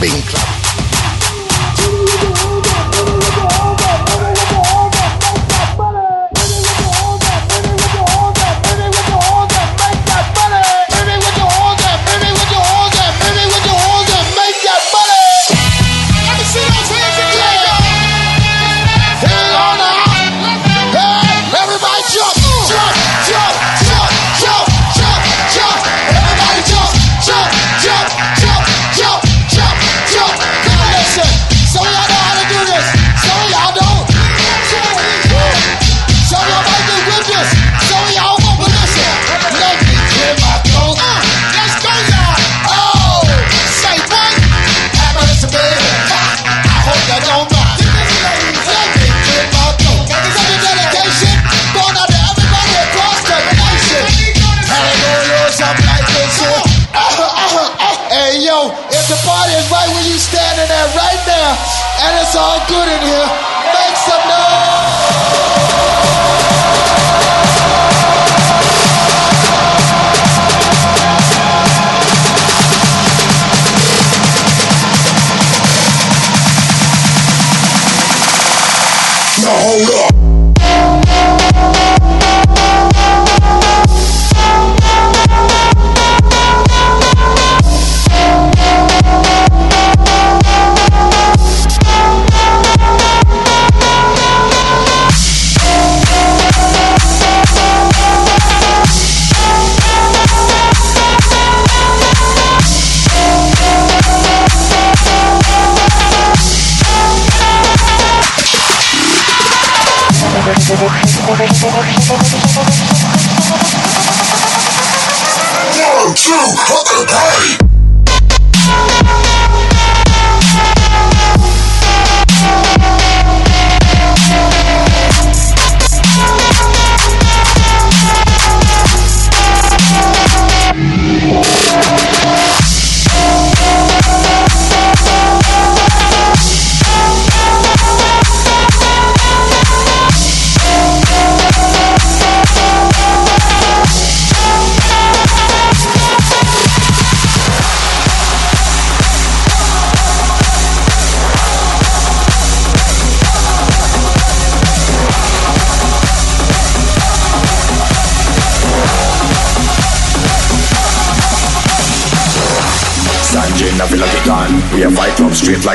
Club 0.00 0.39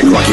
like. 0.03 0.24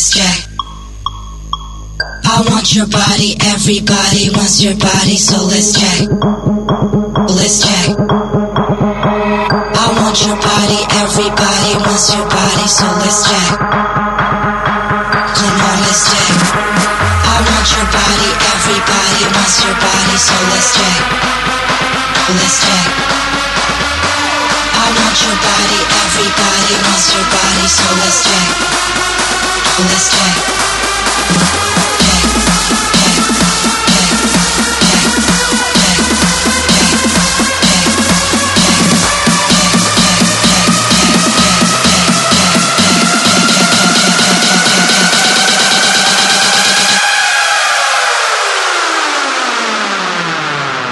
Let's 0.00 0.16
jack. 0.16 0.48
I 2.00 2.40
want 2.48 2.72
your 2.72 2.88
body, 2.88 3.36
everybody 3.52 4.32
wants 4.32 4.64
your 4.64 4.72
body, 4.80 5.20
so 5.20 5.44
let's 5.44 5.76
check. 5.76 6.08
Let's 7.36 7.60
check. 7.60 8.00
I 9.76 9.86
want 10.00 10.16
your 10.24 10.40
body, 10.40 10.80
everybody 11.04 11.72
wants 11.84 12.08
your 12.16 12.24
body, 12.32 12.64
so 12.64 12.88
let's 13.04 13.28
check. 13.28 13.60
Come 15.36 15.60
on, 15.68 15.76
let's 15.84 16.08
check. 16.08 16.32
I 16.48 17.36
want 17.44 17.68
your 17.68 17.88
body, 17.92 18.30
everybody 18.56 19.22
wants 19.36 19.60
your 19.60 19.76
body, 19.84 20.16
so 20.16 20.36
let's 20.48 20.80
check. 20.80 20.96
Let's 22.40 22.56
check. 22.64 22.88
I 24.80 24.86
want 24.96 25.16
your 25.28 25.36
body, 25.44 25.80
everybody 25.92 26.72
wants 26.88 27.04
your 27.12 27.26
body, 27.28 27.68
so 27.68 27.84
let's 28.00 28.24
jack. 28.24 29.09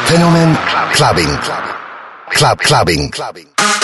Fenomen 0.08 0.56
Clubbing. 0.94 1.38
Club 2.30 2.58
Clubbing. 2.60 3.10
Rinse 3.10 3.77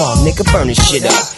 all, 0.00 0.16
nigga, 0.24 0.50
burn 0.52 0.68
this 0.68 0.78
shit 0.88 1.04
up. 1.04 1.37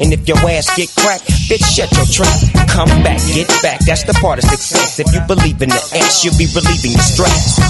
And 0.00 0.12
if 0.12 0.26
your 0.26 0.38
ass 0.48 0.74
get 0.76 0.88
cracked, 0.96 1.24
bitch, 1.48 1.64
shut 1.64 1.90
your 1.92 2.06
trap. 2.06 2.68
Come 2.68 2.88
back, 3.02 3.18
get 3.34 3.48
back, 3.62 3.80
that's 3.80 4.04
the 4.04 4.14
part 4.14 4.38
of 4.38 4.44
success. 4.44 4.98
If 4.98 5.12
you 5.14 5.20
believe 5.26 5.60
in 5.62 5.68
the 5.68 5.82
ass, 5.96 6.24
you'll 6.24 6.38
be 6.38 6.46
relieving 6.54 6.92
the 6.92 7.02
stress. 7.02 7.60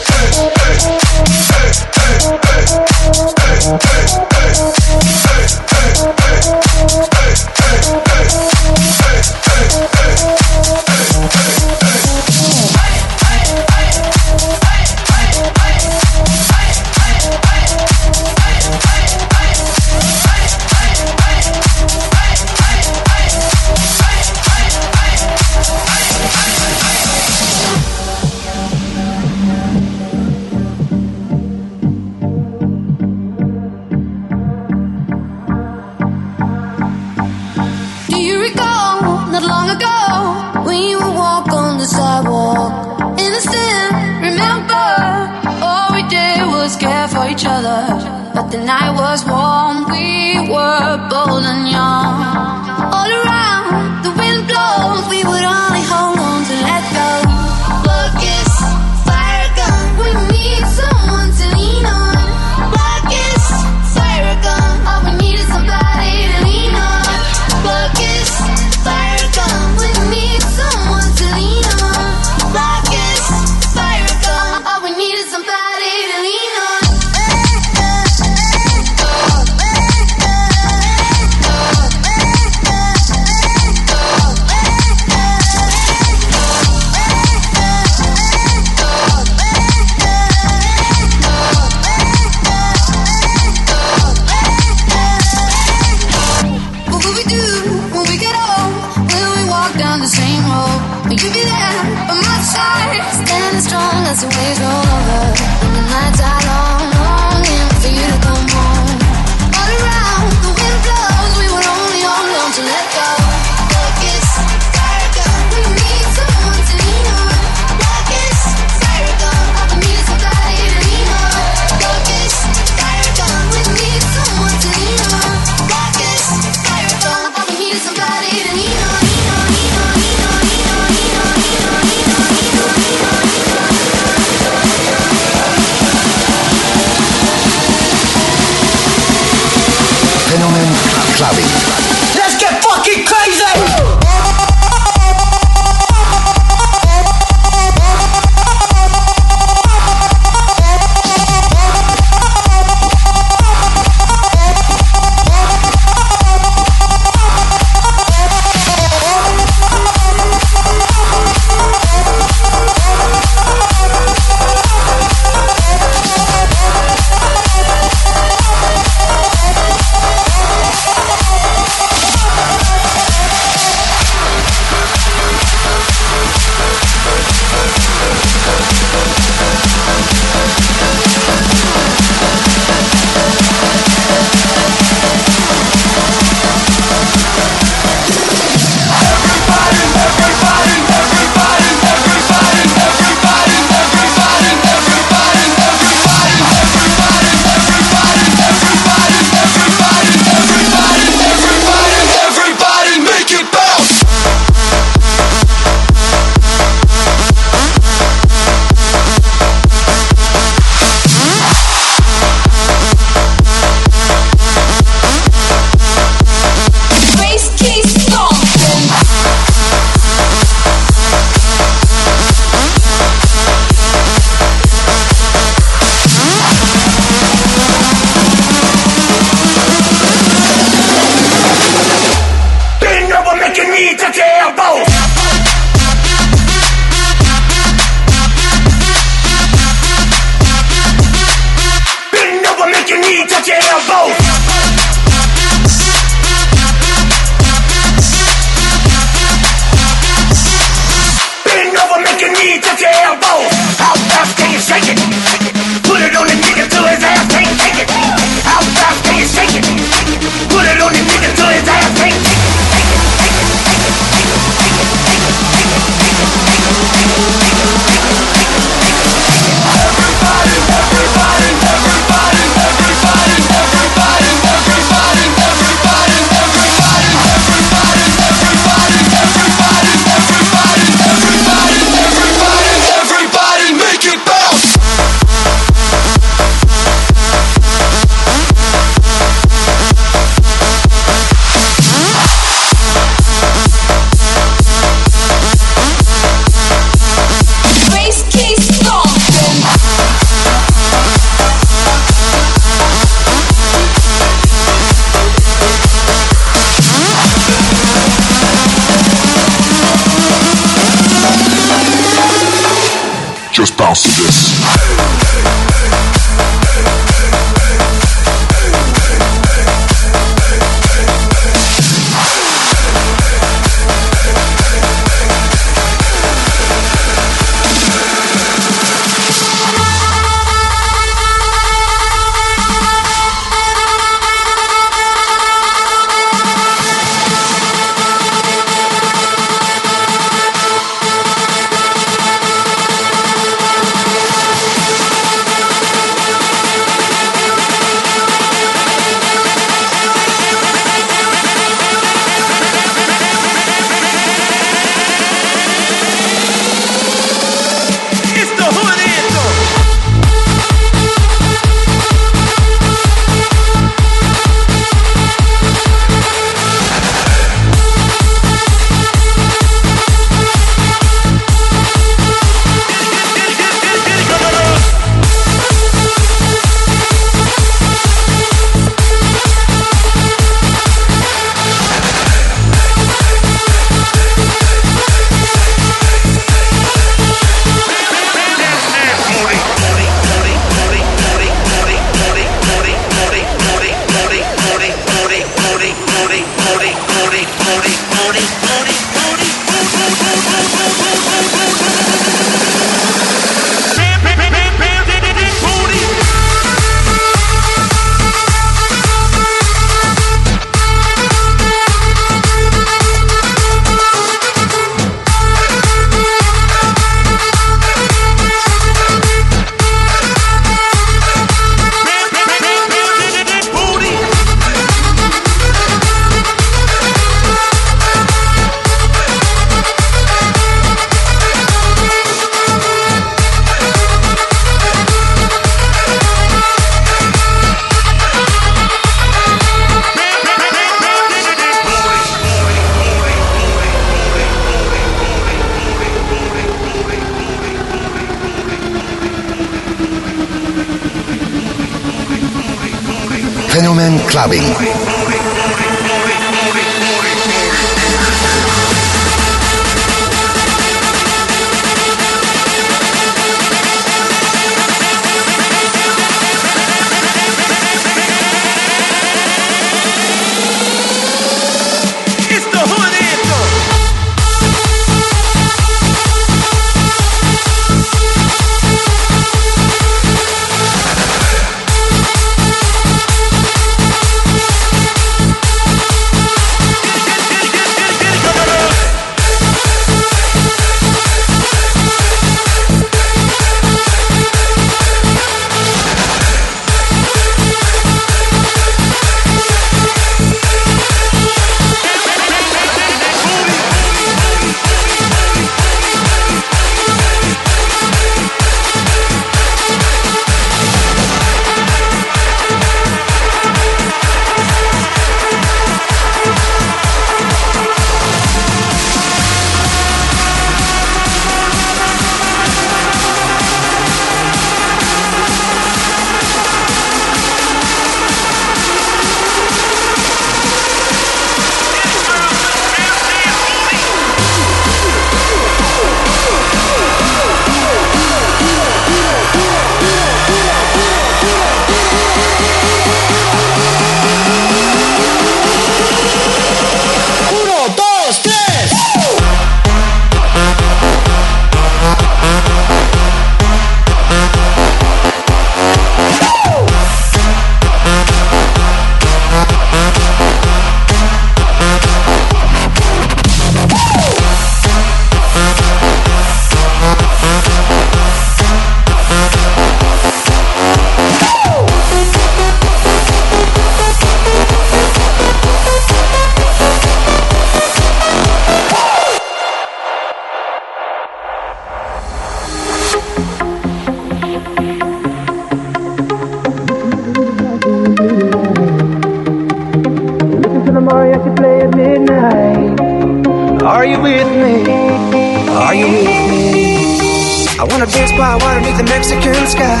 Dance 598.08 598.32
by 598.32 598.56
water 598.56 598.80
beneath 598.80 598.96
the 598.96 599.04
Mexican 599.04 599.54
sky. 599.68 600.00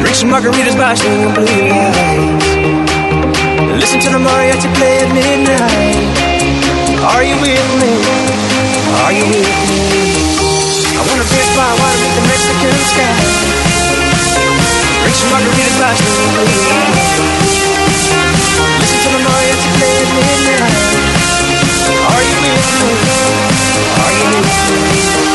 Drink 0.00 0.14
some 0.14 0.30
margaritas 0.30 0.76
by 0.76 0.94
swinging 0.94 1.32
blue 1.34 1.46
lights. 1.70 2.46
Listen 3.78 4.00
to 4.00 4.10
the 4.10 4.18
mariachi 4.18 4.66
play 4.74 4.98
at 5.06 5.10
midnight. 5.14 6.02
Are 7.14 7.22
you 7.22 7.36
with 7.38 7.68
me? 7.78 7.94
Are 9.06 9.12
you 9.14 9.24
with 9.30 9.46
me? 9.46 9.94
I 10.98 11.02
wanna 11.06 11.26
dance 11.30 11.52
by 11.54 11.70
water 11.78 11.98
beneath 12.02 12.16
the 12.18 12.24
Mexican 12.26 12.74
sky. 12.90 13.14
Drink 15.02 15.14
some 15.14 15.30
margaritas 15.30 15.76
by 15.78 15.94
swinging 15.94 16.30
blue 16.34 16.58
lights. 16.74 17.22
Listen 18.82 18.98
to 19.04 19.08
the 19.14 19.20
mariachi 19.22 19.70
play 19.78 19.94
at 20.02 20.10
midnight. 20.16 20.74
Are 22.10 22.22
you 22.26 22.36
with 22.42 22.66
me? 22.82 22.90
Are 24.02 24.12
you 24.16 24.26
with 24.34 24.50
me? 25.22 25.25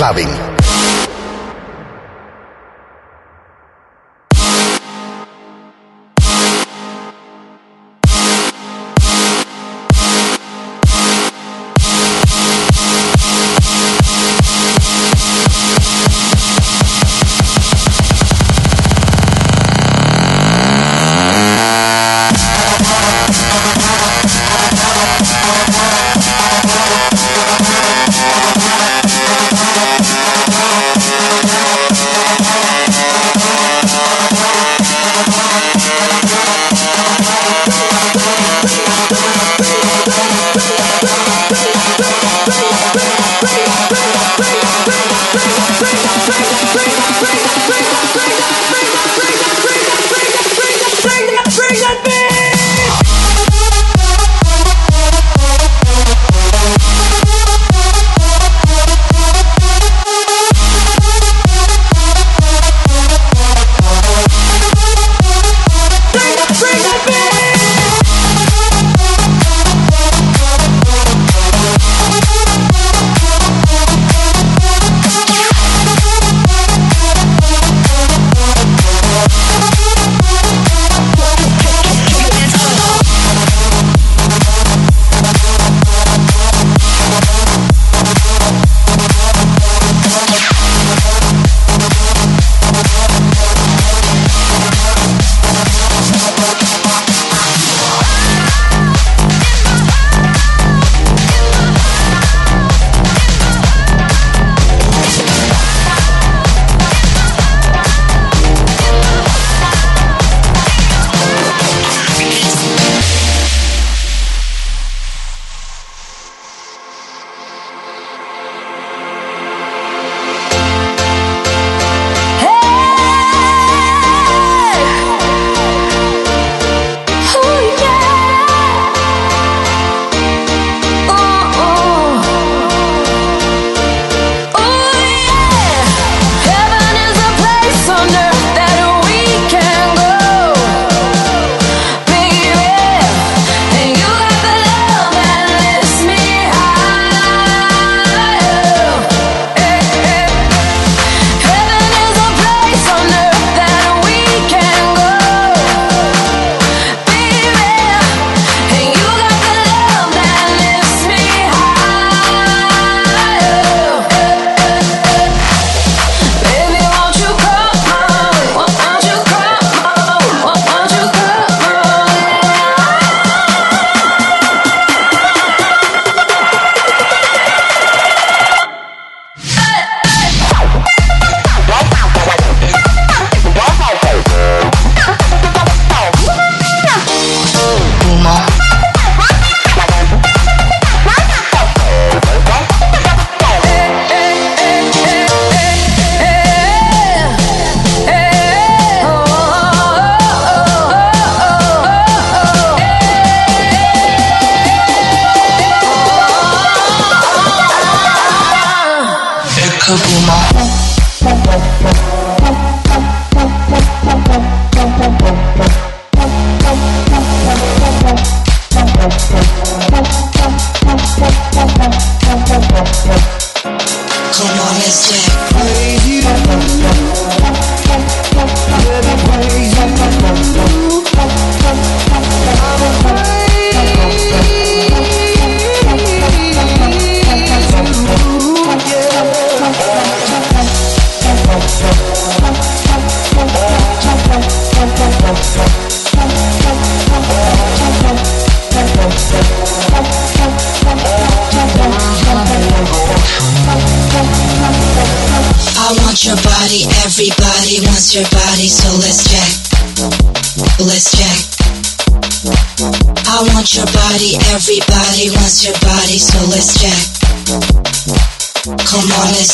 Clubbing. 0.00 0.49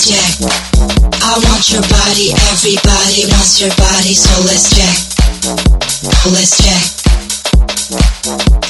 I 0.09 1.35
want 1.43 1.69
your 1.73 1.83
body, 1.83 2.31
everybody 2.31 3.27
wants 3.27 3.61
your 3.61 3.75
body, 3.75 4.15
so 4.15 4.31
let's 4.47 4.71
jack. 4.71 4.95
Let's 6.31 6.63
jack. 6.63 6.85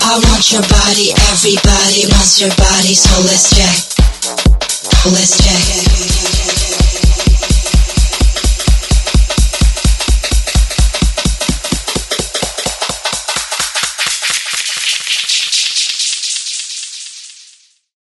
I 0.00 0.16
want 0.16 0.50
your 0.50 0.62
body, 0.62 1.12
everybody 1.28 2.06
wants 2.08 2.40
your 2.40 2.54
body, 2.56 2.94
so 2.94 3.20
let's 3.20 3.54
jack. 3.54 3.76
Let's 5.12 5.36
jack. 5.44 6.15